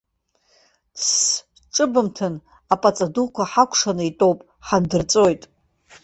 Тсс, 0.93 1.29
ҿыбымҭын, 1.73 2.35
аԥаҵа 2.73 3.07
дуқәа 3.13 3.43
ҳакәшаны 3.51 4.03
итәоуп, 4.09 4.39
ҳандырҵәоит. 4.65 5.41